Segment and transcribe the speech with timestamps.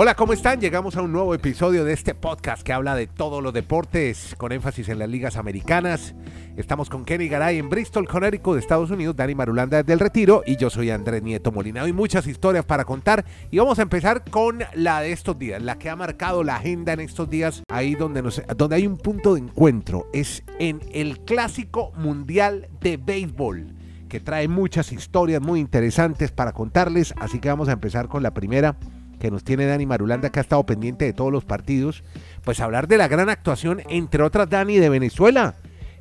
[0.00, 0.60] Hola, ¿cómo están?
[0.60, 4.52] Llegamos a un nuevo episodio de este podcast que habla de todos los deportes con
[4.52, 6.14] énfasis en las ligas americanas.
[6.56, 10.44] Estamos con Kenny Garay en Bristol, Connecticut, de Estados Unidos, Dani Marulanda desde el Retiro
[10.46, 11.82] y yo soy Andrés Nieto Molina.
[11.82, 15.80] Hay muchas historias para contar y vamos a empezar con la de estos días, la
[15.80, 19.34] que ha marcado la agenda en estos días, ahí donde, nos, donde hay un punto
[19.34, 23.74] de encuentro, es en el Clásico Mundial de Béisbol
[24.08, 28.32] que trae muchas historias muy interesantes para contarles, así que vamos a empezar con la
[28.32, 28.76] primera
[29.18, 32.04] que nos tiene Dani Marulanda, que ha estado pendiente de todos los partidos,
[32.44, 35.56] pues hablar de la gran actuación, entre otras, Dani, de Venezuela,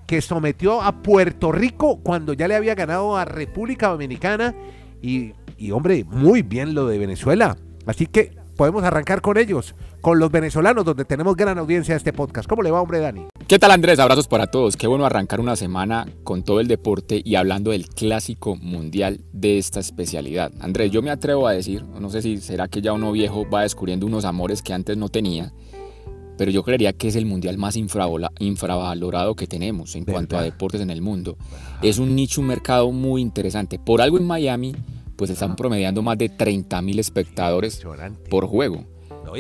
[0.06, 4.56] que sometió a Puerto Rico cuando ya le había ganado a República Dominicana.
[5.02, 7.58] Y, y hombre, muy bien lo de Venezuela.
[7.86, 12.12] Así que podemos arrancar con ellos, con los venezolanos, donde tenemos gran audiencia de este
[12.12, 12.50] podcast.
[12.50, 13.28] ¿Cómo le va, hombre, Dani?
[13.48, 14.00] ¿Qué tal, Andrés?
[14.00, 14.76] Abrazos para todos.
[14.76, 19.58] Qué bueno arrancar una semana con todo el deporte y hablando del clásico mundial de
[19.58, 20.52] esta especialidad.
[20.60, 23.62] Andrés, yo me atrevo a decir, no sé si será que ya uno viejo va
[23.62, 25.54] descubriendo unos amores que antes no tenía,
[26.38, 30.82] pero yo creería que es el mundial más infravalorado que tenemos en cuanto a deportes
[30.82, 31.38] en el mundo.
[31.82, 33.80] Es un nicho, un mercado muy interesante.
[33.80, 34.76] Por algo en Miami
[35.18, 37.84] pues están promediando más de 30 mil espectadores
[38.30, 38.86] por juego.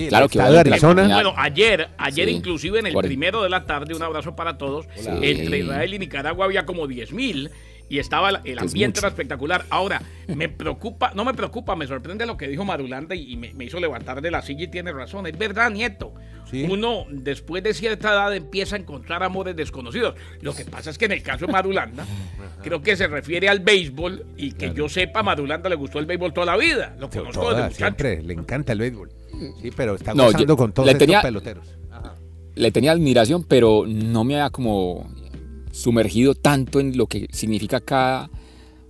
[0.10, 1.08] claro que de Arizona.
[1.08, 4.88] Bueno, ayer, ayer inclusive en el primero de la tarde, un abrazo para todos,
[5.22, 7.52] entre Israel y Nicaragua había como 10 mil
[7.90, 9.66] y estaba el ambiente era espectacular.
[9.70, 13.80] Ahora, me preocupa, no me preocupa, me sorprende lo que dijo Marulanda y, me, hizo
[13.80, 15.28] levantar de la silla y tiene razón.
[15.28, 16.14] Es verdad, Nieto.
[16.70, 20.16] Uno, después de cierta edad, empieza a encontrar amores desconocidos.
[20.42, 22.06] Lo que pasa es que en el caso de Marulanda,
[22.64, 26.06] creo que se refiere al béisbol y que yo sepa, a Marulanda le gustó el
[26.06, 26.96] béisbol toda la vida.
[27.00, 29.12] Lo conozco Siempre le encanta el béisbol.
[29.62, 31.68] Sí, pero está gozando con todos estos peloteros.
[32.56, 35.08] Le tenía admiración, pero no me había como
[35.78, 38.30] sumergido tanto en lo que significa cada,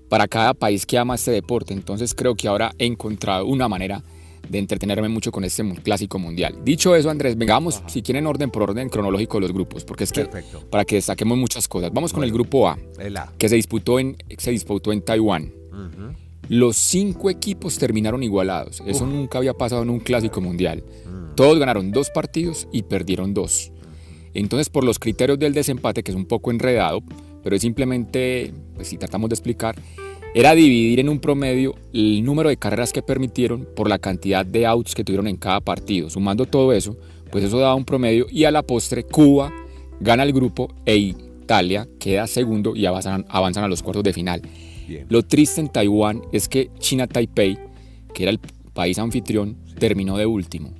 [0.09, 1.73] para cada país que ama este deporte.
[1.73, 4.03] Entonces creo que ahora he encontrado una manera
[4.47, 6.59] de entretenerme mucho con este clásico mundial.
[6.63, 10.13] Dicho eso, Andrés, vengamos, si quieren, orden por orden cronológico de los grupos, porque es
[10.13, 10.29] que
[10.69, 11.91] para que destaquemos muchas cosas.
[11.91, 12.77] Vamos con el grupo A,
[13.37, 15.51] que se disputó en, se disputó en Taiwán.
[16.47, 18.81] Los cinco equipos terminaron igualados.
[18.85, 20.81] Eso nunca había pasado en un clásico mundial.
[21.05, 21.35] Mm.
[21.35, 23.73] Todos ganaron dos partidos y perdieron dos.
[24.33, 27.01] Entonces, por los criterios del desempate, que es un poco enredado,
[27.43, 29.75] pero es simplemente, pues si tratamos de explicar,
[30.33, 34.65] era dividir en un promedio el número de carreras que permitieron por la cantidad de
[34.65, 36.09] outs que tuvieron en cada partido.
[36.09, 36.97] Sumando todo eso,
[37.31, 39.51] pues eso daba un promedio y a la postre Cuba
[39.99, 44.41] gana el grupo e Italia queda segundo y avanzan, avanzan a los cuartos de final.
[45.09, 47.57] Lo triste en Taiwán es que China Taipei,
[48.13, 48.39] que era el
[48.73, 50.73] país anfitrión, terminó de último.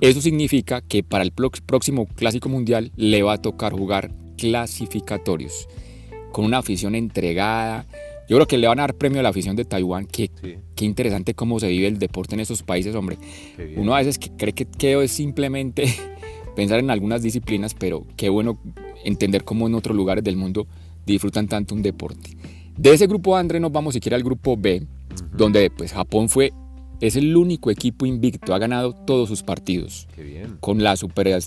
[0.00, 5.68] Eso significa que para el próximo Clásico Mundial le va a tocar jugar clasificatorios,
[6.32, 7.86] con una afición entregada.
[8.28, 10.06] Yo creo que le van a dar premio a la afición de Taiwán.
[10.06, 10.30] Qué,
[10.74, 13.18] qué interesante cómo se vive el deporte en esos países, hombre.
[13.76, 15.94] Uno a veces cree que, que es simplemente
[16.56, 18.58] pensar en algunas disciplinas, pero qué bueno
[19.04, 20.66] entender cómo en otros lugares del mundo
[21.06, 22.30] disfrutan tanto un deporte.
[22.76, 24.82] De ese grupo André nos vamos si quiere al grupo B,
[25.32, 26.52] donde pues Japón fue
[27.06, 30.08] es el único equipo invicto, ha ganado todos sus partidos.
[30.60, 31.38] Con la super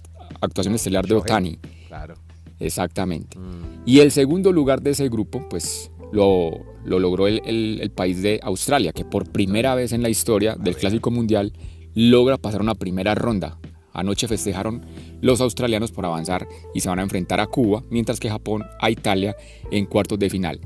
[0.41, 1.57] actuación estelar de Otani.
[1.88, 2.16] Claro.
[2.59, 3.38] Exactamente.
[3.40, 3.84] Mm.
[3.85, 6.51] Y el segundo lugar de ese grupo, pues lo,
[6.85, 11.53] logró el, país de Australia, que por primera vez en la historia del Clásico Mundial
[11.95, 13.59] logra pasar una primera ronda.
[13.94, 14.85] Anoche festejaron
[15.22, 18.91] los australianos por avanzar y se van a enfrentar a Cuba, mientras que Japón a
[18.91, 19.35] Italia
[19.72, 20.62] en cuartos de final.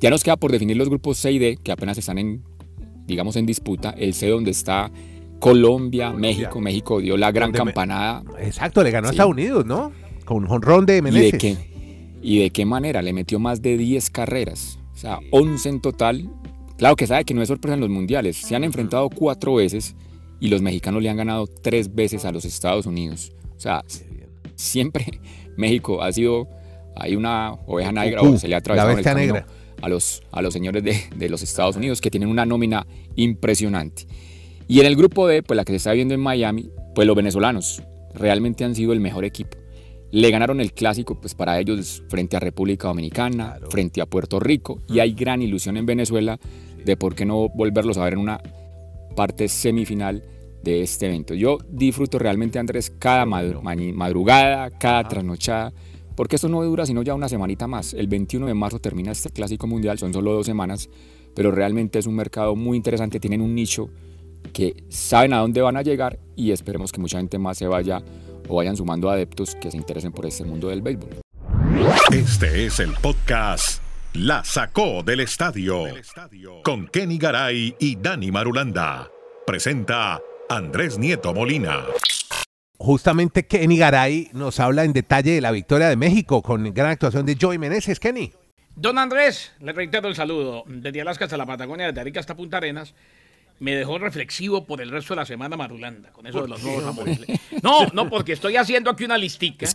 [0.00, 2.44] Ya nos queda por definir los grupos C y D, que apenas están en
[3.08, 4.92] digamos, en disputa, el C donde está
[5.40, 6.60] Colombia, México.
[6.60, 8.22] México dio la gran campanada.
[8.38, 9.90] Exacto, le ganó a Estados Unidos, ¿no?
[10.24, 11.28] Con un jonrón de Meneses.
[11.28, 11.56] ¿Y de, qué,
[12.22, 13.02] ¿Y de qué manera?
[13.02, 16.30] Le metió más de 10 carreras, o sea, 11 en total.
[16.76, 18.36] Claro que sabe que no es sorpresa en los mundiales.
[18.36, 19.96] Se han enfrentado cuatro veces
[20.38, 23.32] y los mexicanos le han ganado tres veces a los Estados Unidos.
[23.56, 23.82] O sea,
[24.54, 25.20] siempre
[25.56, 26.46] México ha sido
[26.94, 29.46] hay una oveja negra o se le ha atravesado la el negra
[29.80, 32.86] a los, a los señores de, de, los Estados Unidos que tienen una nómina
[33.16, 34.06] impresionante.
[34.66, 37.16] Y en el grupo D, pues la que se está viendo en Miami, pues los
[37.16, 37.82] venezolanos
[38.14, 39.56] realmente han sido el mejor equipo.
[40.10, 44.82] Le ganaron el clásico, pues para ellos frente a República Dominicana, frente a Puerto Rico,
[44.88, 46.38] y hay gran ilusión en Venezuela
[46.84, 48.40] de por qué no volverlos a ver en una
[49.14, 50.22] parte semifinal
[50.62, 51.34] de este evento.
[51.34, 55.72] Yo disfruto realmente, Andrés, cada madrugada, cada trasnochada
[56.18, 57.94] porque esto no dura sino ya una semanita más.
[57.94, 60.90] El 21 de marzo termina este clásico mundial, son solo dos semanas,
[61.32, 63.88] pero realmente es un mercado muy interesante, tienen un nicho
[64.52, 68.02] que saben a dónde van a llegar y esperemos que mucha gente más se vaya
[68.48, 71.20] o vayan sumando adeptos que se interesen por este mundo del béisbol.
[72.12, 73.80] Este es el podcast
[74.14, 75.84] La sacó del estadio
[76.64, 79.08] con Kenny Garay y Dani Marulanda.
[79.46, 81.84] Presenta Andrés Nieto Molina.
[82.78, 87.26] Justamente Kenny Garay nos habla en detalle de la victoria de México con gran actuación
[87.26, 87.98] de Joey Meneses.
[87.98, 88.32] Kenny.
[88.76, 90.62] Don Andrés, le reitero el saludo.
[90.66, 92.94] Desde Alaska hasta la Patagonia, desde Arica hasta Punta Arenas,
[93.58, 96.84] me dejó reflexivo por el resto de la semana Marulanda, con eso de los nuevos
[96.84, 97.18] amores.
[97.62, 99.66] No, no, porque estoy haciendo aquí una listica.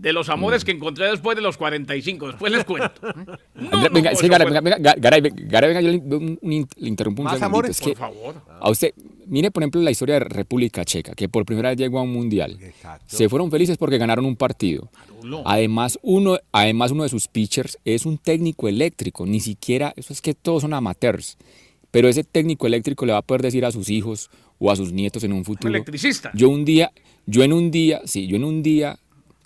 [0.00, 2.28] De los amores que encontré después de los 45.
[2.28, 3.02] Después les cuento.
[3.92, 7.72] venga, sí, Garay, venga, venga, Garay, venga, yo le, interrumpo un ¿Más amores?
[7.72, 8.34] Es que por favor.
[8.60, 8.94] A usted,
[9.26, 12.14] mire, por ejemplo, la historia de República Checa, que por primera vez llegó a un
[12.14, 12.56] mundial.
[12.62, 13.04] Exacto.
[13.14, 14.90] Se fueron felices porque ganaron un partido.
[15.44, 19.26] Además uno, además, uno de sus pitchers es un técnico eléctrico.
[19.26, 21.36] Ni siquiera, eso es que todos son amateurs.
[21.90, 24.92] Pero ese técnico eléctrico le va a poder decir a sus hijos o a sus
[24.92, 25.68] nietos en un futuro.
[25.68, 26.30] electricista.
[26.34, 26.90] Yo un día,
[27.26, 28.98] yo en un día, sí, yo en un día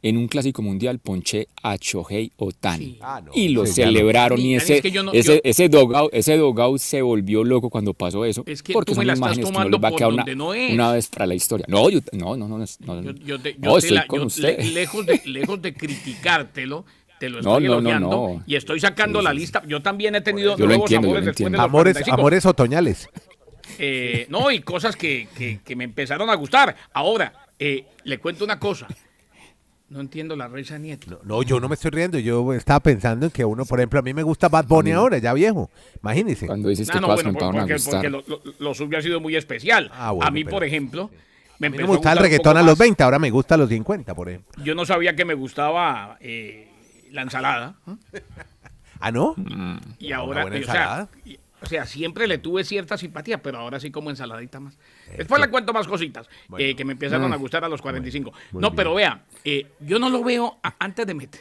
[0.05, 2.99] en un clásico mundial ponché a Chohei Otani.
[3.01, 4.83] Ah, y lo celebraron y ese,
[5.15, 6.39] ese, ese, dogout, ese
[6.79, 8.45] se volvió loco cuando pasó eso.
[8.47, 10.75] Es que porque tú me la estás tomando por donde no es.
[10.75, 11.65] una vez para la historia.
[11.71, 12.59] No, yo, no, no, no.
[12.59, 14.63] no, yo, te, no, estoy con usted.
[14.75, 16.85] lejos, de, lejos de criticártelo,
[17.19, 19.63] te lo estoy no, no, y estoy sacando la lista.
[19.67, 23.09] Yo también he tenido yo nuevos entiendo, amores después de los amores, amores otoñales.
[23.79, 26.77] Eh, no, y cosas que, que, que, me empezaron a gustar.
[26.93, 28.87] Ahora, eh, le cuento una cosa.
[29.95, 31.21] No entiendo la risa Nieto.
[31.23, 32.19] No, yo no me estoy riendo.
[32.19, 35.19] Yo estaba pensando en que uno, por ejemplo, a mí me gusta Bad Bunny ahora,
[35.19, 35.71] ya viejo.
[36.03, 36.49] Imagínese.
[36.49, 38.25] Cuando dices que ah, no, bueno, porque, porque lo,
[38.59, 39.93] lo, suyo ha sido muy especial.
[39.95, 41.11] Ah, a mí, por ejemplo,
[41.61, 44.31] me, me gusta el reggaetón a los 20, ahora me gusta a los 50, por
[44.31, 44.65] ejemplo.
[44.65, 46.67] Yo no sabía que me gustaba eh,
[47.13, 47.77] la ensalada.
[48.99, 49.37] ¿Ah, no?
[50.01, 51.09] Y ahora, o sea,
[51.63, 54.77] o sea, siempre le tuve cierta simpatía, pero ahora sí como ensaladita más.
[55.17, 56.29] Después le cuento más cositas
[56.59, 58.33] eh, que me empezaron a gustar a los 45.
[58.53, 61.41] no, pero vea, eh, yo no lo veo antes de meter.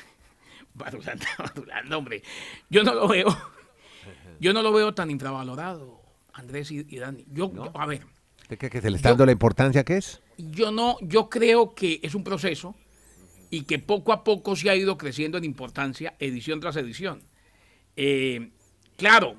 [1.95, 2.23] hombre.
[2.69, 3.27] Yo no lo veo.
[4.39, 6.01] Yo no lo veo tan infravalorado,
[6.33, 7.23] Andrés y, Dani.
[7.31, 8.01] Yo, a ver.
[8.49, 10.21] ¿Que, que se le está dando la importancia que es?
[10.37, 12.75] Yo no, yo creo que es un proceso
[13.49, 17.21] y que poco a poco se ha ido creciendo en importancia, edición tras edición.
[17.95, 18.49] Eh,
[18.97, 19.35] claro,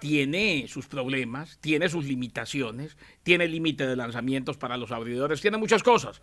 [0.00, 5.82] tiene sus problemas, tiene sus limitaciones, tiene límite de lanzamientos para los abridores, tiene muchas
[5.82, 6.20] cosas.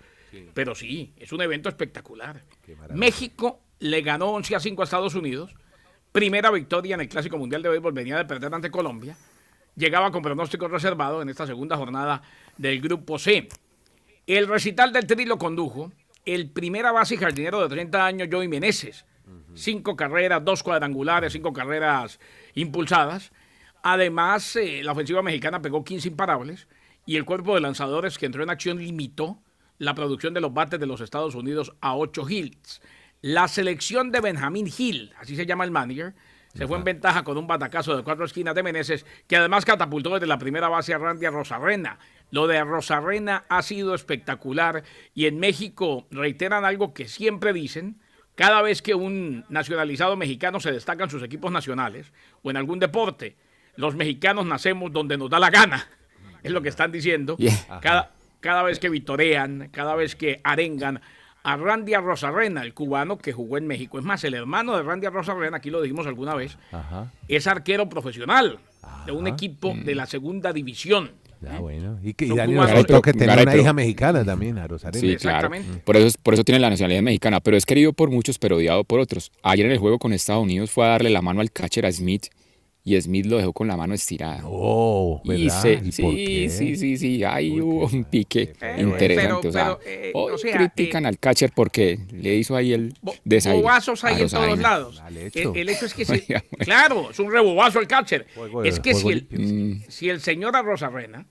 [0.54, 2.44] Pero sí, es un evento espectacular.
[2.94, 5.54] México le ganó 11 a 5 a Estados Unidos.
[6.12, 9.18] Primera victoria en el Clásico Mundial de Béisbol, venía de perder ante Colombia.
[9.75, 12.21] Llegaba con pronóstico reservado en esta segunda jornada
[12.57, 13.48] del Grupo C.
[14.27, 15.92] El recital del Tri lo condujo
[16.25, 19.06] el primera base y jardinero de 30 años, Joey Meneses.
[19.56, 22.19] Cinco carreras, dos cuadrangulares, cinco carreras
[22.56, 23.31] impulsadas.
[23.84, 26.68] Además, eh, la ofensiva mexicana pegó 15 imparables
[27.06, 29.40] y el cuerpo de lanzadores que entró en acción limitó
[29.78, 32.81] la producción de los bates de los Estados Unidos a 8 hits.
[33.22, 36.14] La selección de Benjamín Hill, así se llama el manager,
[36.54, 40.16] se fue en ventaja con un batacazo de cuatro esquinas de Meneses, que además catapultó
[40.16, 42.00] desde la primera base a Randy Rosarena.
[42.31, 44.84] Lo de Rosarena ha sido espectacular
[45.14, 48.02] y en México reiteran algo que siempre dicen,
[48.36, 52.12] cada vez que un nacionalizado mexicano se destaca en sus equipos nacionales
[52.42, 53.36] o en algún deporte,
[53.75, 55.88] los mexicanos nacemos donde nos da la gana,
[56.44, 57.38] es lo que están diciendo.
[57.81, 61.01] Cada, cada vez que vitorean, cada vez que arengan
[61.44, 63.98] a Randy Rosarena, el cubano que jugó en México.
[63.98, 66.57] Es más, el hermano de Randy Rosarena, aquí lo dijimos alguna vez,
[67.27, 68.60] es arquero profesional
[69.06, 71.11] de un equipo de la segunda división.
[71.47, 71.97] Ah, bueno.
[72.04, 74.59] Y, que, Daniel que tener una hija mexicana también.
[74.92, 75.80] Sí, Exactamente.
[75.85, 78.83] Por eso, por eso tiene la nacionalidad mexicana, pero es querido por muchos, pero odiado
[78.83, 79.31] por otros.
[79.42, 81.92] Ayer en el juego con Estados Unidos fue a darle la mano al catcher a
[81.94, 82.28] Smith
[82.90, 84.42] y Smith lo dejó con la mano estirada.
[84.46, 85.44] Oh, ¿verdad?
[85.84, 89.48] Y sí, sí, sí, sí, ahí hubo un pique interesante.
[89.48, 90.12] o sea, eh,
[90.52, 92.94] critican eh, al catcher porque le hizo ahí el
[93.24, 93.62] desaire.
[93.62, 95.02] Bobazos ahí en todos lados.
[95.34, 96.22] El, hecho es que, si,
[96.60, 98.26] claro, es un rebobazo el catcher.
[98.64, 99.84] es que si el, mm.
[99.88, 101.28] si el señor Arrozarrena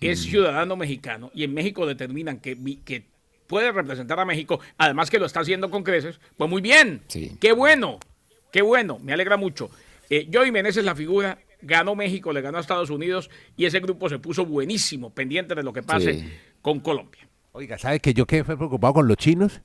[0.00, 0.30] es mm.
[0.30, 3.06] ciudadano mexicano y en México determinan que, que
[3.46, 7.02] puede representar a México, además que lo está haciendo con creces, pues muy bien.
[7.40, 8.00] Qué bueno,
[8.50, 9.70] qué bueno, me alegra mucho.
[10.10, 13.80] Eh, Joey Meneses es la figura, ganó México, le ganó a Estados Unidos y ese
[13.80, 16.28] grupo se puso buenísimo, pendiente de lo que pase
[16.60, 17.28] con Colombia.
[17.52, 19.60] Oiga, ¿sabe que yo quedé preocupado con los chinos?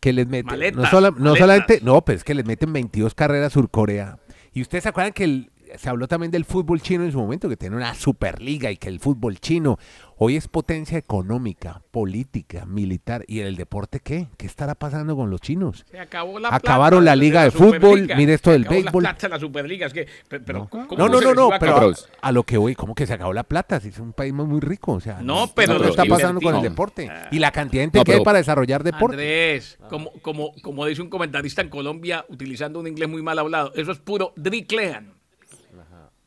[0.00, 4.18] Que les meten, no, solamente, no, pues es que les meten 22 carreras Surcorea.
[4.52, 7.48] Y ustedes se acuerdan que el, se habló también del fútbol chino en su momento,
[7.48, 9.78] que tiene una superliga y que el fútbol chino
[10.16, 13.24] hoy es potencia económica, política, militar.
[13.26, 14.28] ¿Y el deporte qué?
[14.36, 15.84] ¿Qué estará pasando con los chinos?
[15.90, 19.02] Se acabó la Acabaron la liga de, fútbol, mire esto del béisbol.
[19.02, 22.56] La plata, la superliga, es que, pero, no, no, no, no, pero a, lo que
[22.56, 23.80] voy, ¿cómo que se acabó la plata?
[23.80, 25.20] Si es un país muy, rico, o sea.
[25.20, 27.10] No, pero ¿qué está pasando con el deporte?
[27.30, 29.14] Y la cantidad de gente que hay para desarrollar deporte.
[29.14, 33.72] Andrés, como, como, como dice un comentarista en Colombia, utilizando un inglés muy mal hablado,
[33.74, 35.13] eso es puro driclean.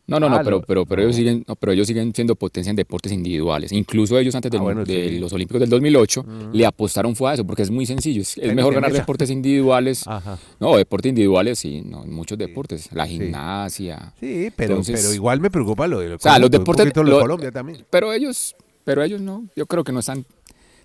[0.09, 2.77] No, no, no, ah, pero, pero, pero, ellos siguen, pero ellos siguen siendo potencia en
[2.77, 3.73] deportes individuales.
[3.73, 6.53] Incluso ellos antes de, ah, los Olímpicos del 2008 mm.
[6.53, 8.21] le apostaron fue a eso, porque es muy sencillo.
[8.21, 10.05] Es, mejor ganar deportes individuales.
[10.61, 12.89] No, deportes individuales, sí, no, muchos deportes.
[12.93, 14.13] La gimnasia.
[14.17, 17.85] Sí, pero, pero igual me preocupa lo de, o sea, los deportes de Colombia también.
[17.89, 20.25] Pero ellos, pero ellos no, yo creo que no están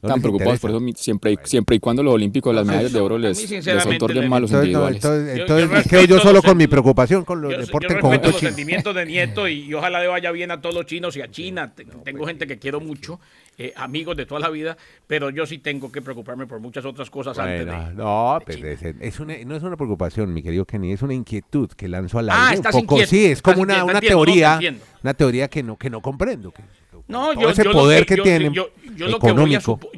[0.08, 3.50] tan preocupados por eso siempre, siempre y cuando los olímpicos, las medallas de oro les,
[3.50, 5.04] les otorguen malos individuales.
[5.04, 9.06] entonces, yo, yo, solo con mi preocupación con los deportes yo respeto los sentimientos de
[9.06, 11.72] Nieto y, ojalá le vaya bien a todos los chinos y a China.
[12.04, 13.20] Tengo gente que quiero mucho,
[13.58, 17.08] eh, amigos de toda la vida, pero yo sí tengo que preocuparme por muchas otras
[17.08, 17.94] cosas antes de.
[17.94, 21.86] No, pues es, una, no es una preocupación, mi querido Kenny, es una inquietud que
[21.86, 22.62] lanzo al ah, aire.
[22.64, 24.58] Ah, un poco, sí, es como una, una teoría,
[25.02, 26.50] una teoría que no, que no comprendo.
[26.50, 26.62] Que,
[27.08, 29.28] no, yo, ese poder que, tienen yo, lo que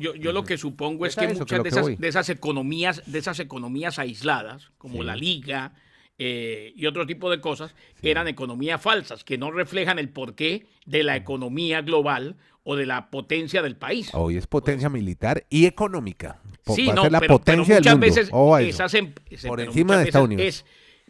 [0.00, 3.98] yo, lo que supongo es que muchas de, esas, de esas, economías, de esas economías
[3.98, 5.72] aisladas, como la liga
[6.18, 11.02] eh, y otro tipo de cosas, eran economías falsas que no reflejan el porqué de
[11.02, 14.10] la economía global o de la potencia del país.
[14.14, 16.40] Hoy es potencia militar y económica.
[16.66, 18.30] Sí, no, la pero, potencia muchas veces
[18.60, 19.12] esas em,
[19.46, 20.64] por encima de Estados Unidos.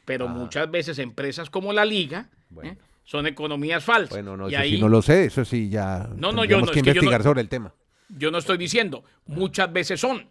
[0.05, 0.33] pero ah.
[0.33, 2.29] muchas veces empresas como la liga
[2.63, 2.77] ¿eh?
[3.05, 4.11] Son economías falsas.
[4.11, 6.81] Bueno, no, eso sí no lo sé, eso sí ya no, no, yo, no, que
[6.81, 7.73] investigar sobre el tema.
[8.09, 10.29] Yo no estoy diciendo, muchas veces son.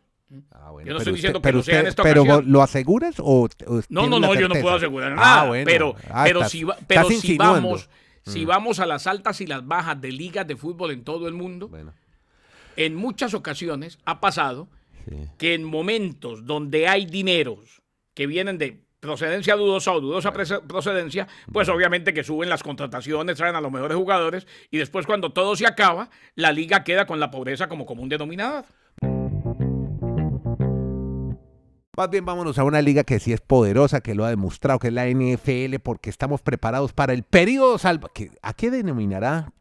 [0.52, 3.48] Ah, bueno, yo no estoy diciendo que no sea en esta pero ¿lo aseguras o,
[3.90, 5.66] No, no, no, yo no puedo asegurar ah, nada, bueno.
[5.66, 7.88] pero, ah, pero, si, pero si vamos
[8.26, 8.48] si mm.
[8.48, 11.70] vamos a las altas y las bajas de ligas de fútbol en todo el mundo,
[12.76, 14.70] en muchas ocasiones ha pasado
[15.38, 17.82] que en momentos donde hay dineros
[18.14, 23.56] que vienen de procedencia dudosa o dudosa procedencia, pues obviamente que suben las contrataciones, traen
[23.56, 27.30] a los mejores jugadores y después cuando todo se acaba, la liga queda con la
[27.30, 28.64] pobreza como común denominador.
[31.98, 34.88] Más bien vámonos a una liga que sí es poderosa, que lo ha demostrado, que
[34.88, 38.32] es la NFL, porque estamos preparados para el periodo salvaje.
[38.42, 39.52] ¿A qué denominará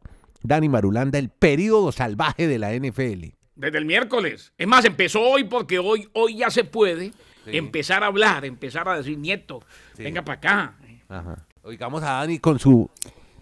[0.41, 3.35] Dani Marulanda el periodo salvaje de la NFL?
[3.55, 4.53] Desde el miércoles.
[4.57, 7.11] Es más, empezó hoy porque hoy, hoy ya se puede
[7.45, 9.61] empezar a hablar, empezar a decir, nieto,
[9.97, 10.77] venga para acá.
[11.63, 12.89] Oigamos a Dani con su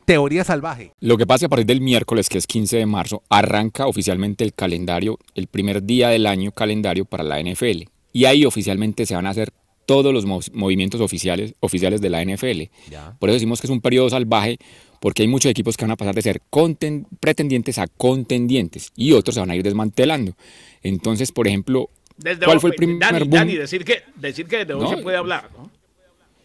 [0.06, 0.92] teoría salvaje.
[1.00, 4.54] Lo que pasa a partir del miércoles, que es 15 de marzo, arranca oficialmente el
[4.54, 9.26] calendario, el primer día del año calendario para la NFL y ahí oficialmente se van
[9.26, 9.54] a hacer
[9.86, 12.64] todos los movimientos oficiales, oficiales de la NFL.
[13.20, 14.58] Por eso decimos que es un periodo salvaje,
[15.00, 16.42] porque hay muchos equipos que van a pasar de ser
[17.20, 20.34] pretendientes a contendientes y otros se van a ir desmantelando.
[20.82, 21.90] Entonces, por ejemplo,
[22.44, 25.50] ¿cuál fue el primer Dani, Dani, decir que, decir que desde hoy se puede hablar,
[25.58, 25.70] ¿no?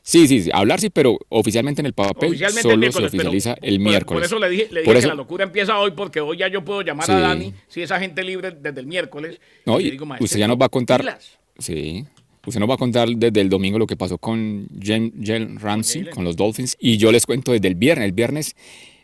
[0.06, 4.20] Sí, sí, hablar sí, pero oficialmente en el papel solo se oficializa el miércoles.
[4.20, 6.64] Por eso le dije, le dije que la locura empieza hoy, porque hoy ya yo
[6.64, 9.40] puedo llamar a Dani, si esa gente libre desde el miércoles.
[9.64, 11.18] No, y, usted ya nos va a contar.
[11.58, 12.04] Sí.
[12.46, 16.22] Usted nos va a contar desde el domingo lo que pasó con Jen, Ramsey, con
[16.22, 16.76] los Dolphins.
[16.78, 18.04] Y yo les cuento desde el viernes.
[18.04, 18.54] El viernes,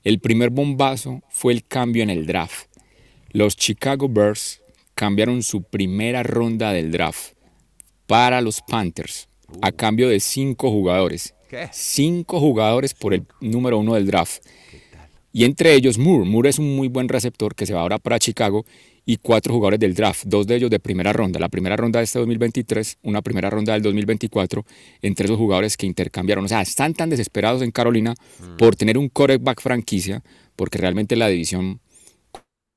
[0.05, 2.67] el primer bombazo fue el cambio en el draft.
[3.33, 4.62] Los Chicago Bears
[4.95, 7.35] cambiaron su primera ronda del draft
[8.07, 9.29] para los Panthers
[9.61, 9.77] a uh.
[9.77, 11.35] cambio de cinco jugadores.
[11.49, 11.69] ¿Qué?
[11.73, 14.43] Cinco jugadores por el número uno del draft.
[15.33, 16.29] Y entre ellos Moore.
[16.29, 18.65] Moore es un muy buen receptor que se va ahora para Chicago
[19.05, 22.05] y cuatro jugadores del draft, dos de ellos de primera ronda, la primera ronda de
[22.05, 24.65] este 2023, una primera ronda del 2024,
[25.01, 26.45] entre esos jugadores que intercambiaron.
[26.45, 28.57] O sea, están tan desesperados en Carolina mm.
[28.59, 30.23] por tener un quarterback franquicia,
[30.55, 31.81] porque realmente la división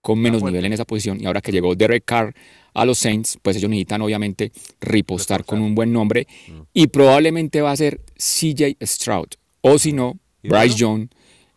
[0.05, 2.35] con menos nivel en esa posición, y ahora que llegó Derek Carr
[2.75, 6.61] a los Saints, pues ellos necesitan obviamente ripostar con un buen nombre, mm.
[6.75, 9.29] y probablemente va a ser CJ Stroud,
[9.61, 11.07] o si no, Bryce Young,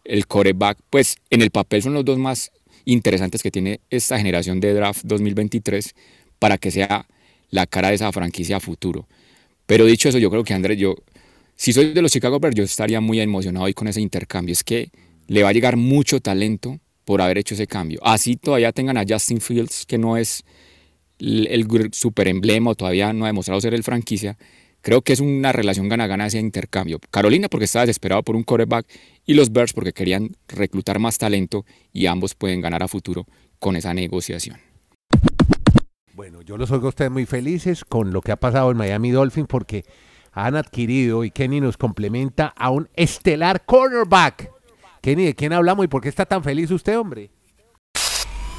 [0.02, 2.50] el quarterback, pues en el papel son los dos más
[2.87, 5.95] interesantes que tiene esta generación de draft 2023
[6.38, 7.07] para que sea
[7.50, 9.07] la cara de esa franquicia a futuro.
[9.67, 10.95] Pero dicho eso, yo creo que Andrés, yo,
[11.55, 14.55] si soy de los Chicago Bears, yo estaría muy emocionado hoy con ese intercambio.
[14.55, 14.88] Es que
[15.26, 18.00] le va a llegar mucho talento por haber hecho ese cambio.
[18.03, 20.45] Así todavía tengan a Justin Fields, que no es
[21.19, 24.37] el, super emblema, todavía no ha demostrado ser el franquicia,
[24.83, 27.00] Creo que es una relación gana-gana ese intercambio.
[27.11, 28.87] Carolina porque estaba desesperado por un quarterback
[29.25, 33.27] y los Bears porque querían reclutar más talento y ambos pueden ganar a futuro
[33.59, 34.59] con esa negociación.
[36.15, 39.11] Bueno, yo los oigo a ustedes muy felices con lo que ha pasado en Miami
[39.11, 39.85] Dolphins porque
[40.33, 44.58] han adquirido y Kenny nos complementa a un estelar cornerback.
[45.00, 47.31] Kenny, ¿de quién hablamos y por qué está tan feliz usted, hombre?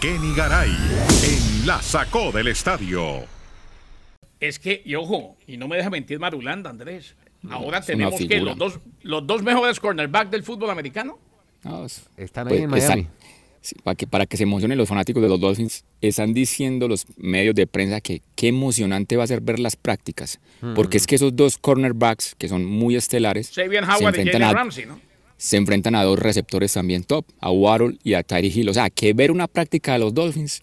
[0.01, 3.25] Kenny Garay en La Sacó del Estadio
[4.39, 7.15] es que, y ojo, y no me deja mentir Marulanda, Andrés.
[7.49, 11.19] Ahora tenemos que los dos, los dos mejores cornerbacks del fútbol americano.
[12.17, 13.07] están ahí en pues, Miami.
[13.83, 17.55] para, que, para que se emocionen los fanáticos de los Dolphins, están diciendo los medios
[17.55, 20.39] de prensa que qué emocionante va a ser ver las prácticas.
[20.75, 24.99] Porque es que esos dos cornerbacks, que son muy estelares, se enfrentan a, Ramsey, ¿no?
[25.39, 28.67] Se enfrentan a dos receptores también top, a Waddle y a Tyree Hill.
[28.67, 30.61] O sea, que ver una práctica de los Dolphins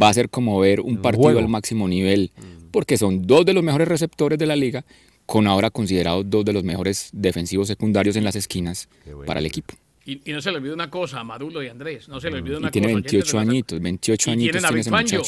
[0.00, 2.30] va a ser como ver un partido al máximo nivel,
[2.70, 4.84] porque son dos de los mejores receptores de la liga,
[5.26, 8.88] con ahora considerados dos de los mejores defensivos secundarios en las esquinas
[9.26, 9.74] para el equipo.
[10.04, 12.68] Y, no se le olvide una cosa, Marulo y Andrés, no se le olvide una
[12.68, 15.22] y tiene 28 añitos, 28 añitos tiene ese muchacho.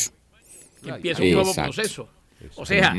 [0.84, 2.08] Que empieza un nuevo proceso.
[2.54, 2.94] O sea,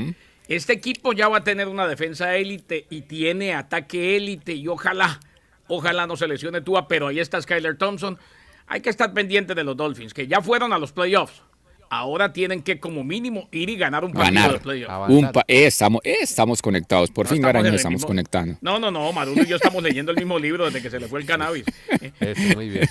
[0.50, 5.20] este equipo ya va a tener una defensa élite y tiene ataque élite y ojalá,
[5.68, 8.18] ojalá no se lesione Tua, pero ahí está Skyler Thompson.
[8.68, 11.42] Hay que estar pendiente de los Dolphins, que ya fueron a los playoffs
[11.90, 15.10] ahora tienen que como mínimo ir y ganar un partido de playoff.
[15.48, 18.58] Eh, estamos, eh, estamos conectados, por fin estamos, estamos conectando.
[18.62, 21.08] No, no, no, Maduro y yo estamos leyendo el mismo libro desde que se le
[21.08, 21.66] fue el cannabis.
[22.56, 22.90] muy bien.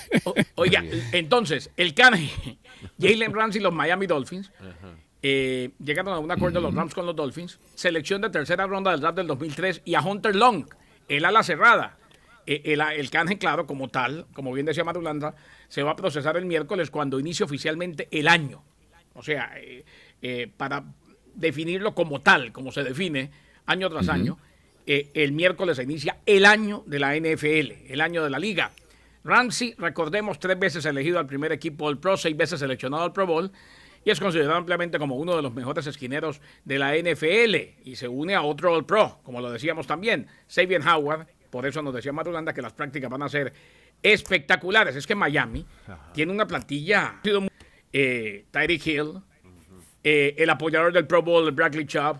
[0.55, 2.31] oiga, entonces, el cannabis,
[2.99, 4.51] Jalen Ramsey y los Miami Dolphins
[5.21, 9.01] eh, llegaron a un acuerdo los Rams con los Dolphins, selección de tercera ronda del
[9.01, 10.65] draft del 2003 y a Hunter Long,
[11.07, 11.97] el ala cerrada.
[12.45, 15.35] El, el, canje, claro, como tal, como bien decía Madulanda,
[15.67, 18.63] se va a procesar el miércoles cuando inicie oficialmente el año.
[19.13, 19.83] O sea, eh,
[20.21, 20.83] eh, para
[21.33, 23.31] definirlo como tal, como se define
[23.65, 24.37] año tras año,
[24.85, 28.71] eh, el miércoles se inicia el año de la NFL, el año de la liga.
[29.23, 33.25] Ramsey, recordemos, tres veces elegido al primer equipo del Pro, seis veces seleccionado al Pro
[33.25, 33.51] Bowl
[34.03, 38.07] y es considerado ampliamente como uno de los mejores esquineros de la NFL y se
[38.07, 41.27] une a otro All Pro, como lo decíamos también, Sabian Howard.
[41.55, 43.53] Por eso nos decía Madulanda que las prácticas van a ser
[44.03, 44.93] espectaculares.
[44.97, 45.65] Es que Miami
[46.11, 47.21] tiene una plantilla
[47.93, 49.21] eh, Tyreek Hill,
[50.03, 52.17] eh, el apoyador del Pro Bowl, Bradley Chubb,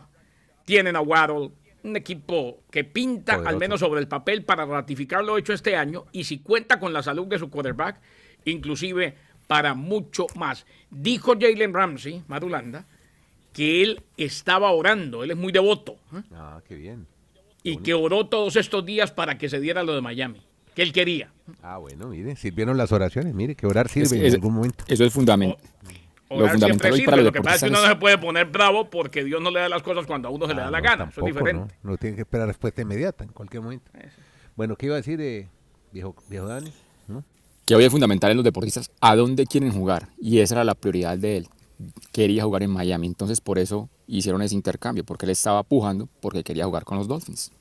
[0.64, 1.52] tienen a Waddle,
[1.84, 6.06] un equipo que pinta, al menos sobre el papel, para ratificar lo hecho este año
[6.14, 8.00] y si cuenta con la salud de su quarterback,
[8.46, 10.66] inclusive para mucho más.
[10.90, 12.86] Dijo Jalen Ramsey, Madulanda,
[13.52, 15.98] que él estaba orando, él es muy devoto.
[16.14, 16.22] ¿eh?
[16.32, 17.06] Ah, qué bien.
[17.66, 20.42] Y que oró todos estos días para que se diera lo de Miami
[20.76, 21.32] que él quería.
[21.64, 24.84] Ah, bueno, mire, sirvieron las oraciones, mire, que orar sirve en algún momento.
[24.88, 25.58] Eso es fundamental.
[26.30, 29.24] lo fundamental para lo que pasa es que uno no se puede poner bravo porque
[29.24, 31.06] Dios no le da las cosas cuando a uno se le da ah, la gana.
[31.10, 31.76] eso es diferente.
[31.82, 33.90] No, tiene que esperar respuesta inmediata en cualquier momento.
[34.56, 35.48] Bueno, ¿qué iba a decir, eh,
[35.92, 36.72] viejo, viejo Dani?
[37.66, 40.10] Que hoy es fundamental en los deportistas a dónde quieren jugar.
[40.20, 41.48] Y esa era la prioridad de él.
[42.12, 43.08] Quería jugar en Miami.
[43.08, 47.08] Entonces, por eso hicieron ese intercambio, porque él estaba pujando porque quería jugar con los
[47.08, 47.52] Dolphins.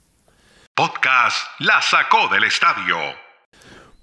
[0.74, 2.96] Podcast La sacó del estadio.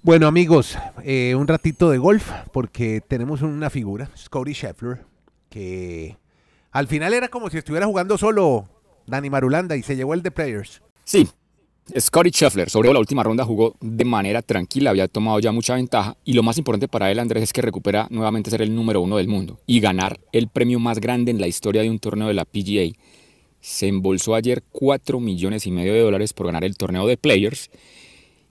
[0.04, 5.04] Bueno amigos, eh, un ratito de golf porque tenemos una figura, Scotty Scheffler,
[5.48, 6.16] que
[6.72, 8.68] al final era como si estuviera jugando solo
[9.06, 10.82] Dani Marulanda y se llevó el de Players.
[11.04, 11.28] Sí,
[11.98, 16.16] Scotty Scheffler sobre la última ronda jugó de manera tranquila, había tomado ya mucha ventaja
[16.24, 19.16] y lo más importante para él Andrés es que recupera nuevamente ser el número uno
[19.16, 22.34] del mundo y ganar el premio más grande en la historia de un torneo de
[22.34, 22.92] la PGA
[23.62, 27.70] se embolsó ayer 4 millones y medio de dólares por ganar el torneo de Players.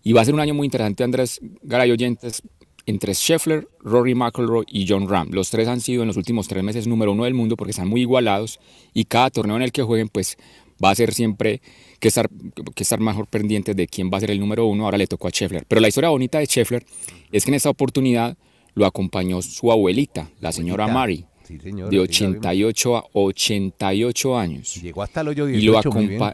[0.04, 2.42] Y va a ser un año muy interesante, Andrés Garay Oyentes,
[2.86, 5.30] entre Scheffler, Rory McIlroy y John Ram.
[5.32, 7.90] Los tres han sido en los últimos tres meses número uno del mundo porque están
[7.90, 8.60] muy igualados
[8.94, 10.38] y cada torneo en el que jueguen pues
[10.84, 11.62] va a ser siempre
[12.00, 12.30] que estar,
[12.76, 14.86] que estar mejor pendiente de quién va a ser el número uno.
[14.86, 15.66] Ahora le tocó a Scheffler.
[15.68, 16.86] Pero la historia bonita de Scheffler
[17.32, 18.38] es que en esta oportunidad
[18.74, 24.76] lo acompañó su abuelita, la señora Mary de 88 a 88 años.
[24.76, 26.34] Llegó hasta el hoyo 18, y lo,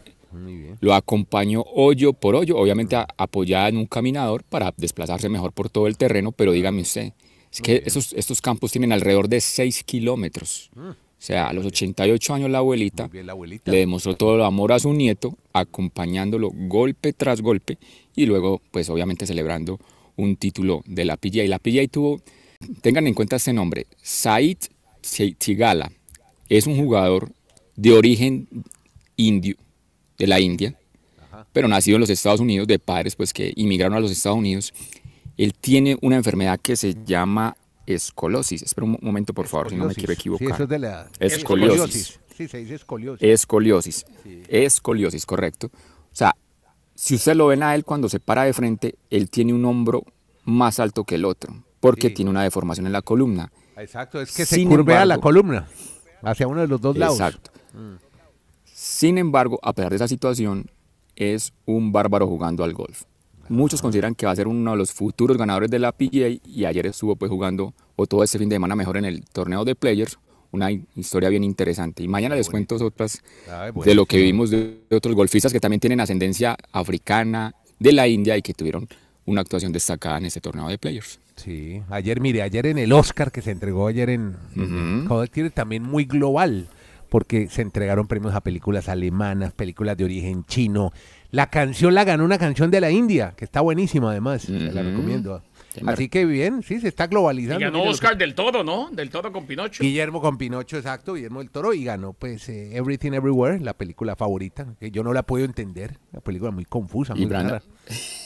[0.79, 5.87] lo acompañó hoyo por hoyo, obviamente apoyada en un caminador para desplazarse mejor por todo
[5.87, 7.13] el terreno, pero dígame usted,
[7.51, 10.69] es que esos, estos campos tienen alrededor de 6 kilómetros.
[10.75, 11.06] Mm.
[11.19, 14.93] O sea, a los 88 años la abuelita, le demostró todo el amor a su
[14.93, 17.79] nieto, acompañándolo golpe tras golpe
[18.15, 19.79] y luego, pues obviamente celebrando
[20.15, 21.43] un título de la PGA.
[21.43, 22.21] Y la PGA tuvo,
[22.81, 24.57] tengan en cuenta este nombre, Said
[25.37, 25.91] Tigala
[26.49, 27.31] es un jugador
[27.75, 28.47] de origen
[29.15, 29.55] indio,
[30.17, 30.75] de la India,
[31.53, 34.73] pero nacido en los Estados Unidos, de padres pues que inmigraron a los Estados Unidos.
[35.37, 37.55] Él tiene una enfermedad que se llama
[37.87, 38.61] escolosis.
[38.61, 40.47] Espera un momento, por favor, si no me quiero equivocar.
[40.47, 41.09] Sí, eso es de la...
[41.19, 42.19] Escoliosis.
[42.35, 43.27] Sí, se dice escoliosis.
[43.27, 44.05] Escoliosis.
[44.47, 45.71] Escoliosis, correcto.
[45.73, 46.35] O sea,
[46.93, 50.03] si usted lo ven a él cuando se para de frente, él tiene un hombro
[50.43, 53.51] más alto que el otro, porque tiene una deformación en la columna.
[53.75, 55.67] Exacto, es que se curvea la columna
[56.21, 57.19] hacia uno de los dos lados.
[57.19, 57.51] Exacto.
[58.65, 60.69] Sin embargo, a pesar de esa situación,
[61.15, 63.03] es un bárbaro jugando al golf.
[63.49, 66.65] Muchos consideran que va a ser uno de los futuros ganadores de la PGA y
[66.65, 69.75] ayer estuvo pues jugando o todo este fin de semana mejor en el torneo de
[69.75, 70.17] Players.
[70.51, 72.03] Una historia bien interesante.
[72.03, 73.21] Y mañana les cuento otras
[73.83, 78.37] de lo que vimos de otros golfistas que también tienen ascendencia africana de la India
[78.37, 78.87] y que tuvieron
[79.25, 81.19] una actuación destacada en este torneo de Players.
[81.35, 86.05] Sí, ayer, mire, ayer en el Oscar que se entregó ayer en, uh también muy
[86.05, 86.67] global,
[87.09, 90.91] porque se entregaron premios a películas alemanas, películas de origen chino,
[91.31, 95.41] La canción la ganó una canción de la India, que está buenísima además, la recomiendo.
[95.85, 97.59] Así que bien, sí, se está globalizando.
[97.59, 98.89] Y ganó Oscar del Toro, ¿no?
[98.91, 99.83] Del Toro con Pinocho.
[99.83, 104.15] Guillermo con Pinocho, exacto, Guillermo del Toro, y ganó pues eh, Everything Everywhere, la película
[104.15, 107.61] favorita, que yo no la puedo entender, la película muy confusa, muy rara.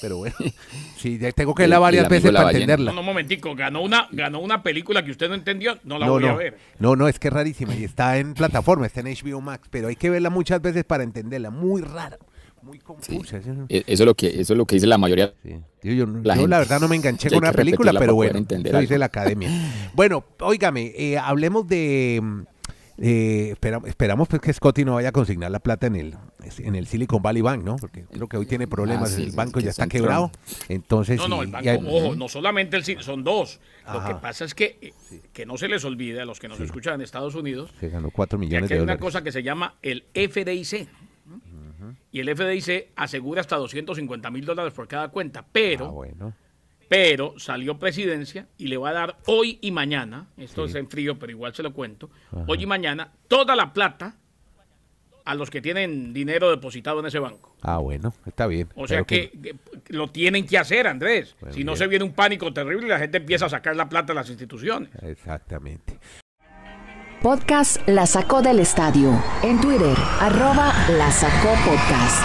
[0.01, 0.35] Pero bueno,
[0.97, 2.91] sí, tengo que verla varias veces para entenderla.
[2.91, 6.09] No, no, un momentico, ganó una, ganó una película que usted no entendió, no la
[6.09, 6.57] voy a ver.
[6.79, 9.89] No, no, es que es rarísima y está en plataforma, está en HBO Max, pero
[9.89, 12.17] hay que verla muchas veces para entenderla, muy rara
[12.61, 13.39] muy confusa.
[13.69, 15.33] E, eso, es lo que, eso es lo que dice la mayoría.
[15.83, 19.49] Yo, la, verdad no me enganché con una película, pero bueno, eso dice la academia.
[19.93, 22.45] bueno, óigame, eh, hablemos de...
[23.03, 26.15] Eh, esperamos pues que Scotty no vaya a consignar la plata en el,
[26.59, 27.77] en el Silicon Valley Bank, ¿no?
[27.77, 30.29] Porque creo que hoy tiene problemas, ah, el banco ya está quebrado.
[30.69, 33.59] Entonces, no, no, el banco, ojo, no solamente el son dos.
[33.91, 34.93] Lo que pasa es que, eh,
[35.33, 38.11] que no se les olvide a los que nos escuchan en Estados Unidos, que ganó
[38.11, 38.89] 4 millones de dólares.
[38.89, 40.87] hay una cosa que se llama el FDIC
[42.11, 46.31] y el FDIC asegura hasta 250 mil dólares por cada cuenta, pero, ah,
[46.89, 51.17] pero salió presidencia y le va a dar hoy y mañana, esto es en frío,
[51.17, 52.09] pero igual se lo cuento,
[52.47, 54.17] hoy y mañana toda la plata
[55.23, 57.55] a los que tienen dinero depositado en ese banco.
[57.61, 58.69] Ah, bueno, está bien.
[58.75, 59.55] O sea que,
[59.89, 61.35] lo tienen que hacer, Andrés.
[61.51, 64.13] si no se viene un pánico terrible y la gente empieza a sacar la plata
[64.13, 64.89] de las instituciones.
[65.03, 65.99] Exactamente.
[67.21, 69.11] Podcast La Sacó del Estadio.
[69.43, 72.23] En Twitter, arroba La Sacó Podcast.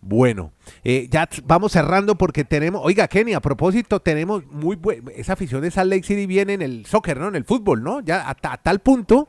[0.00, 5.34] Bueno, eh, ya vamos cerrando porque tenemos, oiga Kenny, a propósito, tenemos muy buena, esa
[5.34, 7.28] afición de Salt Lake City viene en el soccer, ¿no?
[7.28, 8.00] En el fútbol, ¿no?
[8.00, 9.28] Ya a tal punto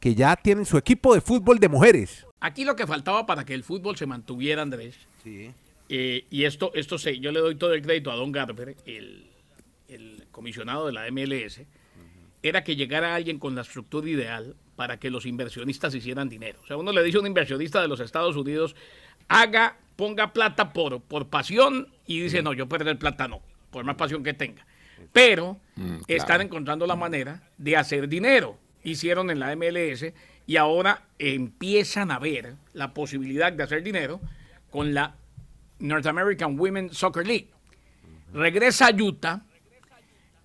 [0.00, 2.24] que ya tienen su equipo de fútbol de mujeres.
[2.40, 4.96] Aquí lo que faltaba para que el fútbol se mantuviera, Andrés,
[5.88, 9.24] eh, y esto, esto sé, yo le doy todo el crédito a Don Garber, el,
[10.30, 11.62] comisionado de la MLS,
[12.42, 16.60] era que llegara alguien con la estructura ideal para que los inversionistas hicieran dinero.
[16.62, 18.76] O sea, uno le dice a un inversionista de los Estados Unidos,
[19.26, 23.96] haga, ponga plata por, por pasión, y dice, no, yo perder plata no, por más
[23.96, 24.64] pasión que tenga.
[25.12, 28.58] Pero mm, están encontrando la manera de hacer dinero.
[28.84, 30.12] Hicieron en la MLS
[30.46, 34.20] y ahora empiezan a ver la posibilidad de hacer dinero
[34.70, 35.16] con la
[35.78, 37.50] North American Women Soccer League.
[38.32, 39.42] Regresa a Utah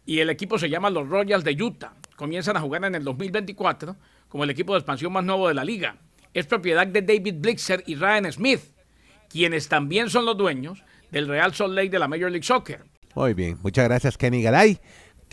[0.05, 1.93] y el equipo se llama los Royals de Utah.
[2.15, 3.95] Comienzan a jugar en el 2024
[4.29, 5.97] como el equipo de expansión más nuevo de la liga.
[6.33, 8.61] Es propiedad de David Blixer y Ryan Smith,
[9.29, 12.83] quienes también son los dueños del Real Salt Lake de la Major League Soccer.
[13.15, 14.79] Muy bien, muchas gracias Kenny Garay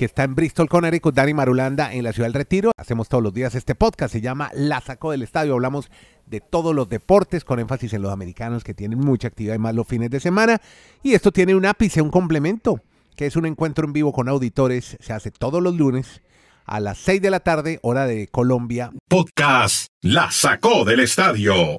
[0.01, 2.73] que está en Bristol, Connecticut, Dani Marulanda en la ciudad del Retiro.
[2.79, 5.53] Hacemos todos los días este podcast, se llama La Saco del Estadio.
[5.53, 5.91] Hablamos
[6.31, 9.75] de todos los deportes con énfasis en los americanos que tienen mucha actividad y más
[9.75, 10.61] los fines de semana.
[11.03, 12.81] Y esto tiene un ápice, un complemento,
[13.17, 14.97] que es un encuentro en vivo con auditores.
[15.01, 16.23] Se hace todos los lunes
[16.65, 18.93] a las 6 de la tarde, hora de Colombia.
[19.09, 21.79] Podcast La Sacó del Estadio.